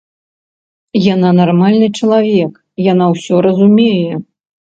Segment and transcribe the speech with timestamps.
[1.13, 2.53] Яна нармальны чалавек,
[2.91, 4.13] яна ўсё разумее.